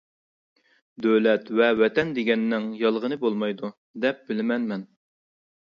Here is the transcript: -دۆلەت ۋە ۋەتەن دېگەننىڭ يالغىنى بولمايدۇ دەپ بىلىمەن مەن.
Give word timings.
-دۆلەت 1.05 1.51
ۋە 1.59 1.67
ۋەتەن 1.81 2.15
دېگەننىڭ 2.17 2.65
يالغىنى 2.81 3.21
بولمايدۇ 3.27 3.73
دەپ 4.07 4.25
بىلىمەن 4.31 4.71
مەن. 4.73 4.89